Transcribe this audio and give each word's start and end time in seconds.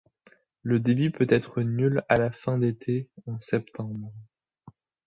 Le 0.63 0.79
débit 0.79 1.11
peut 1.11 1.27
être 1.29 1.61
nul 1.61 2.01
à 2.09 2.15
la 2.15 2.31
fin 2.31 2.57
d'été 2.57 3.07
en 3.27 3.37
septembre. 3.37 4.11